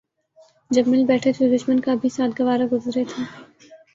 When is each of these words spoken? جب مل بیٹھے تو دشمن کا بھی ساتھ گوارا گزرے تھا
جب 0.71 0.87
مل 0.87 1.03
بیٹھے 1.05 1.31
تو 1.33 1.53
دشمن 1.55 1.79
کا 1.79 1.95
بھی 1.95 2.09
ساتھ 2.09 2.41
گوارا 2.41 2.65
گزرے 2.71 3.03
تھا 3.05 3.23